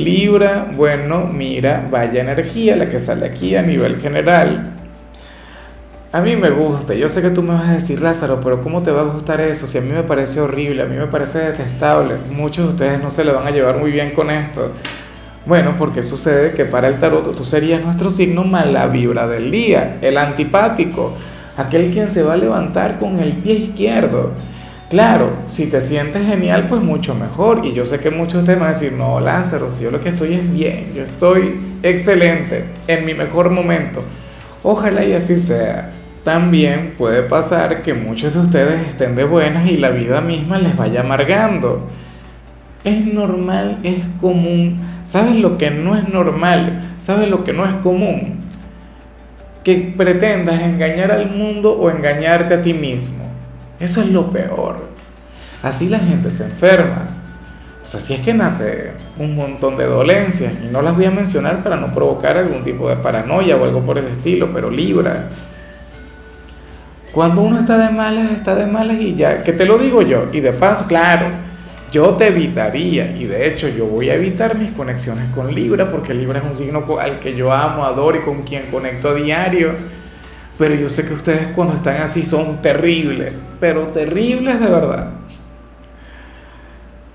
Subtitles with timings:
[0.00, 4.72] Libra, bueno, mira, vaya energía la que sale aquí a nivel general.
[6.12, 8.82] A mí me gusta, yo sé que tú me vas a decir, Lázaro, pero ¿cómo
[8.82, 9.66] te va a gustar eso?
[9.66, 13.10] Si a mí me parece horrible, a mí me parece detestable, muchos de ustedes no
[13.10, 14.72] se le van a llevar muy bien con esto.
[15.46, 19.96] Bueno, porque sucede que para el tarot tú serías nuestro signo mala vibra del día,
[20.02, 21.16] el antipático,
[21.56, 24.32] aquel quien se va a levantar con el pie izquierdo
[24.92, 27.64] Claro, si te sientes genial, pues mucho mejor.
[27.64, 30.02] Y yo sé que muchos de ustedes van a decir, no, Lázaro, si yo lo
[30.02, 34.04] que estoy es bien, yo estoy excelente, en mi mejor momento.
[34.62, 35.92] Ojalá y así sea.
[36.24, 40.76] También puede pasar que muchos de ustedes estén de buenas y la vida misma les
[40.76, 41.88] vaya amargando.
[42.84, 44.78] Es normal, es común.
[45.04, 46.96] ¿Sabes lo que no es normal?
[46.98, 48.40] ¿Sabes lo que no es común?
[49.64, 53.31] Que pretendas engañar al mundo o engañarte a ti mismo.
[53.82, 54.76] Eso es lo peor.
[55.60, 57.08] Así la gente se enferma.
[57.82, 61.10] O sea, si es que nace un montón de dolencias, y no las voy a
[61.10, 65.30] mencionar para no provocar algún tipo de paranoia o algo por el estilo, pero libra.
[67.10, 70.28] Cuando uno está de malas, está de malas y ya, que te lo digo yo,
[70.32, 71.26] y de paso, claro,
[71.90, 76.14] yo te evitaría, y de hecho yo voy a evitar mis conexiones con Libra, porque
[76.14, 79.74] Libra es un signo al que yo amo, adoro y con quien conecto a diario
[80.62, 85.08] pero yo sé que ustedes cuando están así son terribles, pero terribles de verdad.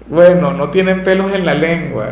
[0.06, 2.12] Bueno, no tienen pelos en la lengua.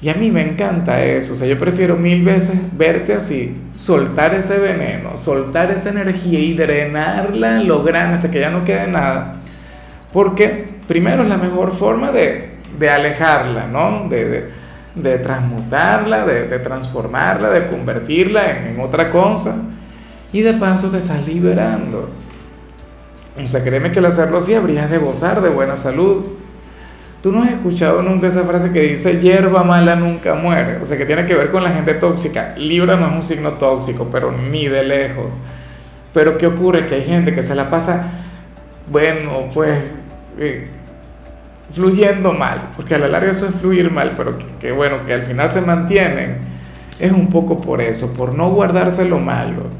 [0.00, 4.34] Y a mí me encanta eso, o sea, yo prefiero mil veces verte así, soltar
[4.34, 8.86] ese veneno, soltar esa energía y drenarla en lo grande hasta que ya no quede
[8.86, 9.40] nada.
[10.12, 12.50] Porque primero es la mejor forma de,
[12.88, 14.08] alejarla, ¿no?
[14.08, 19.56] De, transmutarla, de, transformarla, de convertirla en otra cosa
[20.32, 22.08] y de paso te estás liberando.
[23.42, 26.24] O sea, créeme que al hacerlo así habrías de gozar de buena salud.
[27.22, 30.78] Tú no has escuchado nunca esa frase que dice hierba mala nunca muere.
[30.78, 32.54] O sea, que tiene que ver con la gente tóxica.
[32.56, 35.40] Libra no es un signo tóxico, pero ni de lejos.
[36.12, 36.86] Pero ¿qué ocurre?
[36.86, 38.06] Que hay gente que se la pasa,
[38.90, 39.78] bueno, pues,
[40.38, 40.68] eh,
[41.72, 42.70] fluyendo mal.
[42.76, 45.48] Porque a la larga eso es fluir mal, pero que, que bueno, que al final
[45.50, 46.38] se mantienen.
[46.98, 49.70] Es un poco por eso, por no guardarse lo malo.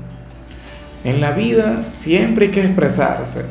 [1.04, 3.46] En la vida siempre hay que expresarse.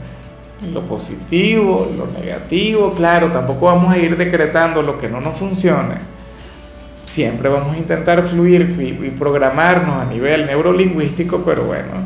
[0.71, 5.95] Lo positivo, lo negativo, claro, tampoco vamos a ir decretando lo que no nos funcione.
[7.05, 12.05] Siempre vamos a intentar fluir y programarnos a nivel neurolingüístico, pero bueno,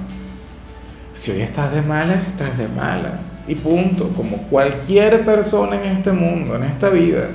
[1.13, 3.39] si hoy estás de malas, estás de malas.
[3.47, 7.27] Y punto, como cualquier persona en este mundo, en esta vida.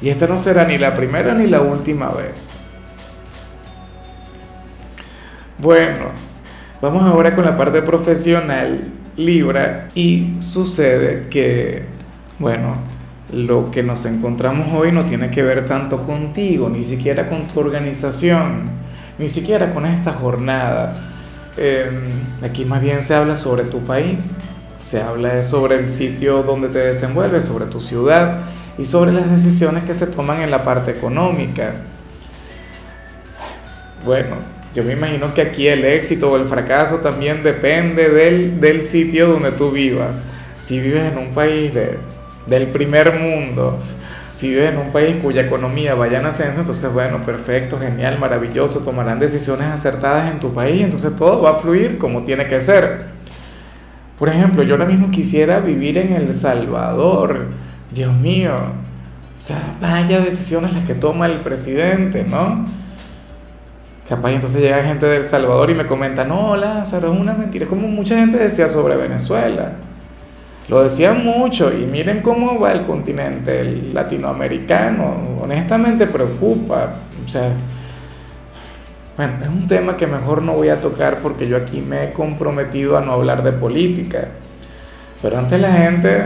[0.00, 2.48] Y esta no será ni la primera ni la última vez.
[5.58, 6.10] Bueno,
[6.82, 8.84] Vamos ahora con la parte profesional,
[9.16, 11.84] Libra, y sucede que,
[12.38, 12.76] bueno,
[13.32, 17.60] lo que nos encontramos hoy no tiene que ver tanto contigo, ni siquiera con tu
[17.60, 18.70] organización,
[19.18, 20.94] ni siquiera con esta jornada.
[21.56, 24.34] Em, aquí más bien se habla sobre tu país,
[24.82, 28.42] se habla sobre el sitio donde te desenvuelves, sobre tu ciudad
[28.76, 31.72] y sobre las decisiones que se toman en la parte económica.
[34.04, 39.26] Bueno, yo me imagino que aquí el éxito o el fracaso también depende del, sitio
[39.28, 40.20] donde tú vivas.
[40.58, 41.72] Si vives en un país
[42.46, 43.78] del primer mundo,
[44.32, 48.80] si vives en un país cuya economía vaya en ascenso, entonces bueno, perfecto, genial, maravilloso,
[48.80, 52.98] tomarán decisiones acertadas en tu país, entonces todo va a fluir como tiene que ser.
[54.18, 57.46] Por ejemplo, yo ahora mismo quisiera vivir en El Salvador,
[57.94, 62.85] Dios mío, o sea, vaya decisiones las que toma el presidente, ¿no?
[64.08, 67.66] Capaz entonces llega gente de Salvador y me comenta, no, Lázaro, es una mentira.
[67.66, 69.72] Como mucha gente decía sobre Venezuela.
[70.68, 75.38] Lo decían mucho y miren cómo va el continente el latinoamericano.
[75.42, 76.94] Honestamente preocupa.
[77.24, 77.50] O sea,
[79.16, 82.12] bueno, es un tema que mejor no voy a tocar porque yo aquí me he
[82.12, 84.28] comprometido a no hablar de política.
[85.22, 86.22] Pero antes la gente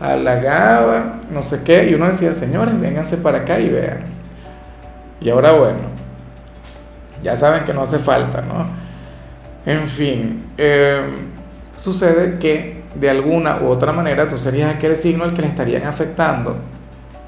[0.00, 4.00] halagaba, no sé qué, y uno decía, señores, vénganse para acá y vean.
[5.20, 5.78] Y ahora bueno,
[7.22, 8.66] ya saben que no hace falta, ¿no?
[9.64, 11.28] En fin, em,
[11.76, 15.84] sucede que de alguna u otra manera tú serías aquel signo al que le estarían
[15.84, 16.56] afectando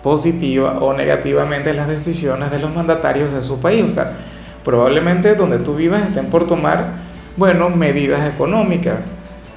[0.03, 3.85] positiva o negativamente las decisiones de los mandatarios de su país.
[3.85, 4.13] O sea,
[4.65, 6.93] probablemente donde tú vivas estén por tomar,
[7.37, 9.11] bueno, medidas económicas.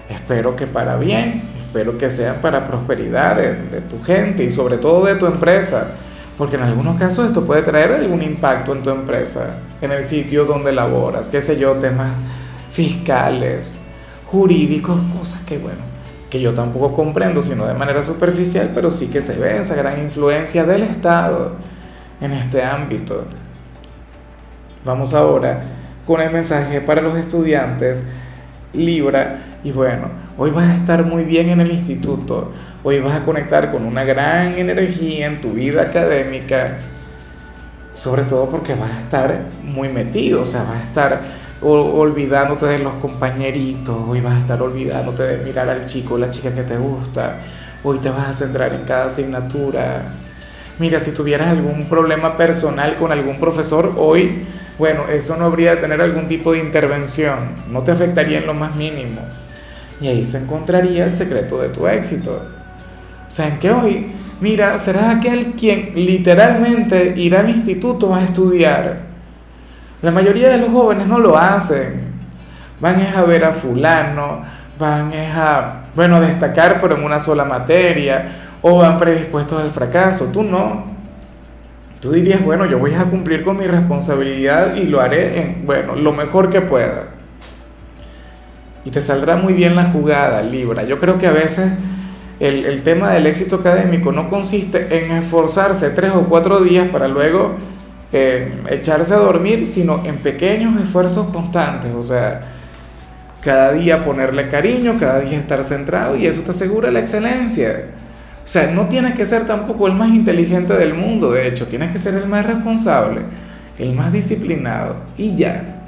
[0.09, 5.05] Espero que para bien, espero que sean para prosperidad de tu gente y sobre todo
[5.05, 5.91] de tu empresa
[6.41, 10.43] porque en algunos casos esto puede traer algún impacto en tu empresa, en el sitio
[10.43, 12.13] donde laboras, qué sé yo, temas
[12.71, 13.75] fiscales,
[14.25, 15.83] jurídicos, cosas que, bueno,
[16.31, 19.99] que yo tampoco comprendo, sino de manera superficial, pero sí que se ve esa gran
[19.99, 21.57] influencia del Estado
[22.19, 23.23] en este ámbito.
[24.83, 25.61] Vamos ahora
[26.07, 28.07] con el mensaje para los estudiantes
[28.73, 29.59] Libra.
[29.63, 30.07] Y bueno,
[30.41, 32.51] hoy vas a estar muy bien en el instituto,
[32.83, 36.79] hoy vas a conectar con una gran energía en tu vida académica,
[37.93, 41.21] sobre todo porque vas a estar muy metido, o sea, vas a estar
[41.61, 46.31] olvidándote de los compañeritos, hoy vas a estar olvidándote de mirar al chico o la
[46.31, 47.35] chica que te gusta,
[47.83, 50.05] hoy te vas a centrar en cada asignatura.
[50.79, 54.43] Mira, si tuvieras algún problema personal con algún profesor, hoy
[54.79, 58.55] bueno, eso no habría de tener algún tipo de intervención, no te afectaría en lo
[58.55, 59.21] más mínimo.
[60.01, 62.41] Y ahí se encontraría el secreto de tu éxito.
[63.27, 64.07] O sea, en que hoy,
[64.41, 69.11] mira, serás aquel quien literalmente irá al instituto a estudiar.
[70.01, 72.11] La mayoría de los jóvenes no lo hacen.
[72.79, 74.41] Van a ver a fulano,
[74.79, 80.31] van a, bueno, destacar pero en una sola materia, o van predispuestos al fracaso.
[80.31, 80.85] Tú no.
[81.99, 85.95] Tú dirías, bueno, yo voy a cumplir con mi responsabilidad y lo haré en, bueno,
[85.95, 87.10] lo mejor que pueda.
[88.83, 90.83] Y te saldrá muy bien la jugada, Libra.
[90.83, 91.71] Yo creo que a veces
[92.39, 97.07] el, el tema del éxito académico no consiste en esforzarse tres o cuatro días para
[97.07, 97.55] luego
[98.13, 101.91] eh, echarse a dormir, sino en pequeños esfuerzos constantes.
[101.95, 102.41] O sea,
[103.41, 107.85] cada día ponerle cariño, cada día estar centrado y eso te asegura la excelencia.
[108.43, 111.91] O sea, no tienes que ser tampoco el más inteligente del mundo, de hecho, tienes
[111.91, 113.21] que ser el más responsable,
[113.77, 115.80] el más disciplinado y ya.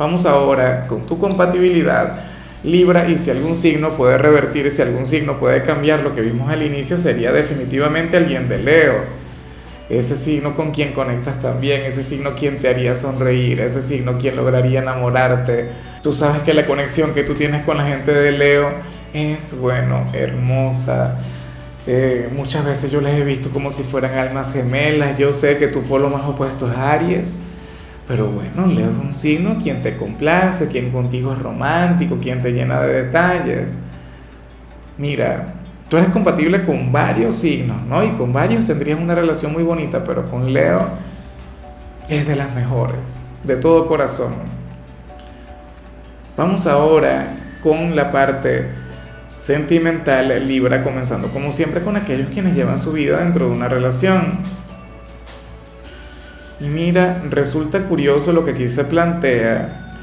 [0.00, 2.20] Vamos ahora con tu compatibilidad
[2.64, 6.48] Libra y si algún signo puede revertir, si algún signo puede cambiar lo que vimos
[6.48, 8.94] al inicio, sería definitivamente alguien de Leo.
[9.90, 14.36] Ese signo con quien conectas también, ese signo quien te haría sonreír, ese signo quien
[14.36, 15.68] lograría enamorarte.
[16.02, 18.70] Tú sabes que la conexión que tú tienes con la gente de Leo
[19.12, 21.18] es, bueno, hermosa.
[21.86, 25.18] Eh, muchas veces yo les he visto como si fueran almas gemelas.
[25.18, 27.36] Yo sé que tu polo más opuesto es Aries,
[28.10, 32.50] pero bueno, Leo es un signo quien te complace, quien contigo es romántico, quien te
[32.50, 33.78] llena de detalles.
[34.98, 35.54] Mira,
[35.88, 38.02] tú eres compatible con varios signos, ¿no?
[38.02, 40.88] Y con varios tendrías una relación muy bonita, pero con Leo
[42.08, 44.34] es de las mejores, de todo corazón.
[46.36, 48.70] Vamos ahora con la parte
[49.36, 54.40] sentimental Libra, comenzando como siempre con aquellos quienes llevan su vida dentro de una relación.
[56.60, 59.96] Y mira, resulta curioso lo que aquí se plantea,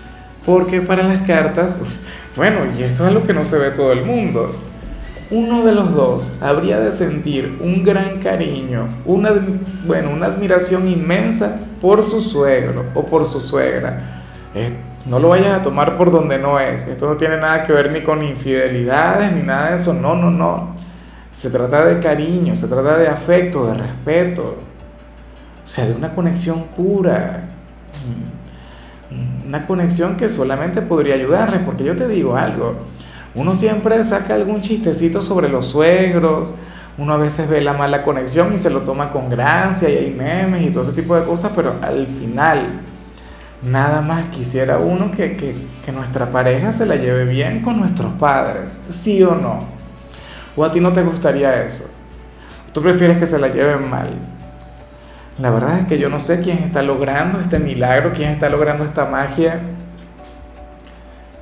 [0.46, 1.80] porque para las cartas,
[2.36, 4.56] bueno, y esto es lo que no se ve todo el mundo,
[5.30, 9.32] uno de los dos habría de sentir un gran cariño, una,
[9.86, 14.24] bueno, una admiración inmensa por su suegro o por su suegra.
[15.06, 16.88] No lo vayas a tomar por donde no es.
[16.88, 19.94] Esto no tiene nada que ver ni con infidelidades ni nada de eso.
[19.94, 20.76] No, no, no.
[21.32, 24.67] Se trata de cariño, se trata de afecto, de respeto.
[25.68, 27.50] O sea, de una conexión pura.
[29.46, 31.60] Una conexión que solamente podría ayudarle.
[31.60, 32.78] Porque yo te digo algo.
[33.36, 36.56] Uno siempre saca algún chistecito sobre los suegros.
[36.98, 40.12] Uno a veces ve la mala conexión y se lo toma con gracia y hay
[40.12, 41.52] memes y todo ese tipo de cosas.
[41.54, 42.80] Pero al final
[43.62, 45.56] Nada más quisiera uno que,
[45.92, 49.66] nuestra pareja se la lleve bien con nuestros padres, sí o no.
[50.56, 51.90] ¿O a ti no te gustaría eso?
[52.72, 54.10] ¿Tú prefieres que se la lleven mal?
[55.40, 58.84] La verdad es que yo no sé quién está logrando este milagro, quién está logrando
[58.84, 59.62] esta magia.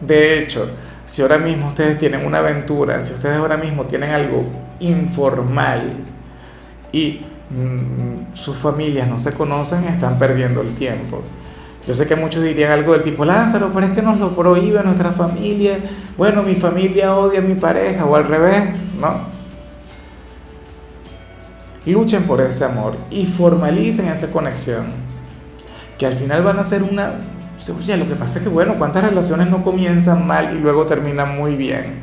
[0.02, 0.70] De hecho,
[1.06, 4.44] si ahora mismo ustedes tienen una aventura, si ustedes ahora mismo tienen algo
[4.80, 5.94] informal
[6.92, 11.22] y mm, sus familias no se conocen, están perdiendo el tiempo.
[11.88, 14.84] Yo sé que muchos dirían algo del tipo, Lázaro, pero es que nos lo prohíbe
[14.84, 15.78] nuestra familia.
[16.18, 19.35] Bueno, mi familia odia a mi pareja o al revés, ¿no?
[21.86, 24.88] Luchen por ese amor y formalicen esa conexión.
[25.98, 27.14] Que al final van a ser una...
[27.80, 31.38] Oye, lo que pasa es que, bueno, ¿cuántas relaciones no comienzan mal y luego terminan
[31.38, 32.00] muy bien?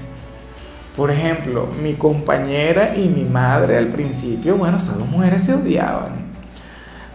[0.97, 6.33] Por ejemplo, mi compañera y mi madre al principio, bueno, esas dos mujeres se odiaban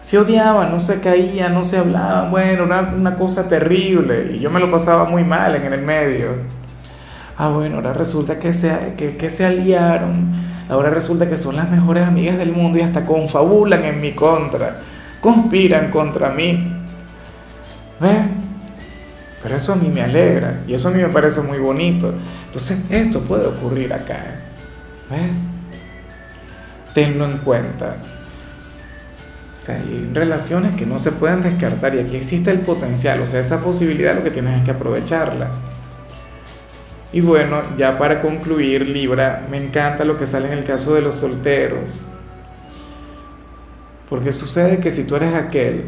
[0.08, 4.50] se odiaban, no se caían, no se hablaban, bueno, era una cosa terrible y yo
[4.50, 6.30] me lo pasaba muy mal en el medio.
[7.38, 10.34] Ah, bueno, ahora resulta que se, que se aliaron,
[10.70, 14.78] ahora resulta que son las mejores amigas del mundo y hasta confabulan en mi contra,
[15.22, 16.74] conspiran contra mí.
[18.00, 18.18] ¿Ves?
[19.42, 22.14] Pero eso a mí me alegra y eso a mí me parece muy bonito.
[22.48, 24.24] Entonces, esto puede ocurrir acá.
[25.10, 25.32] ¿Ves?
[26.94, 27.96] Tenlo en cuenta.
[29.62, 33.28] O sea, hay relaciones que no se pueden descartar y aquí existe el potencial, o
[33.28, 35.50] sea, esa posibilidad lo que tienes es que aprovecharla.
[37.18, 41.02] Y bueno, ya para concluir, Libra, me encanta lo que sale en el caso de
[41.02, 42.06] los solteros.
[44.08, 45.86] Porque sucede que si tú eres aquel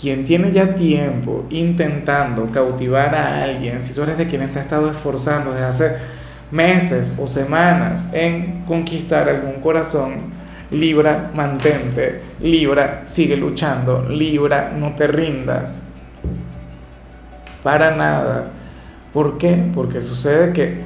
[0.00, 4.62] quien tiene ya tiempo intentando cautivar a alguien, si tú eres de quienes se ha
[4.62, 5.96] estado esforzando desde hace
[6.50, 10.32] meses o semanas en conquistar algún corazón,
[10.70, 15.86] Libra, mantente, Libra, sigue luchando, Libra, no te rindas.
[17.62, 18.52] Para nada.
[19.12, 19.70] ¿Por qué?
[19.74, 20.82] Porque sucede que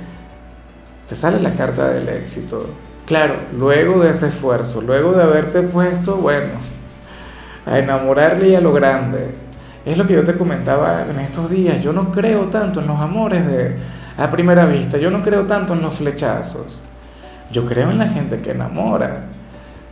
[1.08, 2.66] te sale la carta del éxito.
[3.06, 6.52] Claro, luego de ese esfuerzo, luego de haberte puesto, bueno,
[7.66, 9.34] a enamorarle y a lo grande.
[9.84, 11.82] Es lo que yo te comentaba en estos días.
[11.82, 13.76] Yo no creo tanto en los amores de
[14.16, 14.96] a primera vista.
[14.96, 16.86] Yo no creo tanto en los flechazos.
[17.50, 19.26] Yo creo en la gente que enamora.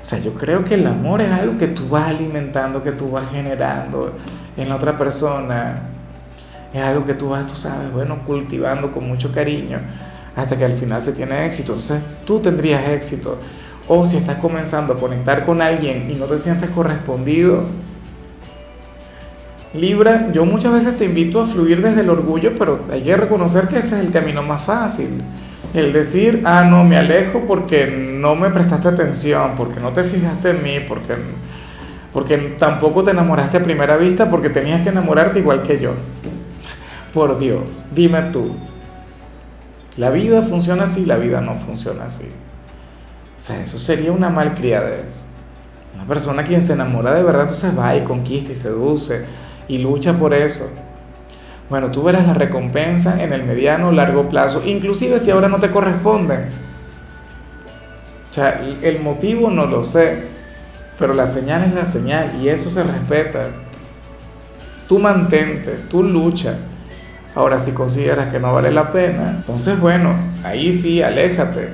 [0.01, 3.11] O sea, yo creo que el amor es algo que tú vas alimentando, que tú
[3.11, 4.17] vas generando
[4.57, 5.92] en la otra persona.
[6.73, 9.79] Es algo que tú vas, tú sabes, bueno, cultivando con mucho cariño
[10.35, 11.73] hasta que al final se tiene éxito.
[11.73, 13.39] Entonces, tú tendrías éxito.
[13.89, 17.65] O si estás comenzando a conectar con alguien y no te sientes correspondido,
[19.75, 23.69] Libra, yo muchas veces te invito a fluir desde el orgullo, pero hay que reconocer
[23.69, 25.23] que ese es el camino más fácil.
[25.73, 30.51] El decir, ah, no, me alejo porque no me prestaste atención, porque no te fijaste
[30.51, 31.15] en mí, porque,
[32.13, 35.93] porque tampoco te enamoraste a primera vista, porque tenías que enamorarte igual que yo.
[37.13, 38.55] Por Dios, dime tú,
[39.97, 41.05] ¿la vida funciona así?
[41.05, 42.31] La vida no funciona así.
[43.37, 45.25] O sea, eso sería una malcriadez.
[45.95, 49.27] Una persona quien se enamora de verdad, entonces va y conquista y seduce
[49.69, 50.71] y lucha por eso.
[51.69, 55.59] Bueno, tú verás la recompensa en el mediano o largo plazo, inclusive si ahora no
[55.59, 56.49] te corresponden.
[58.31, 60.25] O sea, el motivo no lo sé,
[60.99, 63.49] pero la señal es la señal y eso se respeta.
[64.89, 66.57] Tú mantente, tú lucha.
[67.35, 71.69] Ahora, si consideras que no vale la pena, entonces bueno, ahí sí, aléjate.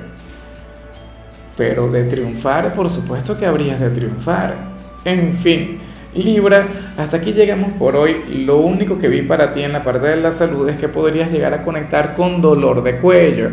[1.57, 4.55] Pero de triunfar, por supuesto que habrías de triunfar.
[5.03, 5.79] En fin,
[6.13, 6.65] Libra,
[6.97, 8.43] hasta aquí llegamos por hoy.
[8.45, 11.31] Lo único que vi para ti en la parte de la salud es que podrías
[11.31, 13.49] llegar a conectar con dolor de cuello.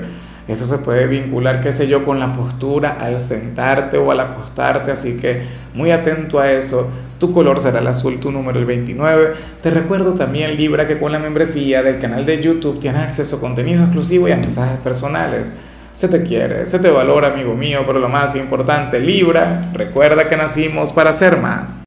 [0.49, 4.93] Eso se puede vincular, qué sé yo, con la postura al sentarte o al acostarte,
[4.93, 5.43] así que
[5.75, 6.89] muy atento a eso.
[7.19, 9.35] Tu color será el azul, tu número el 29.
[9.63, 13.41] Te recuerdo también, Libra, que con la membresía del canal de YouTube tienes acceso a
[13.41, 15.57] contenido exclusivo y a mensajes personales.
[15.93, 20.37] Se te quiere, se te valora, amigo mío, pero lo más importante, Libra, recuerda que
[20.37, 21.81] nacimos para ser más.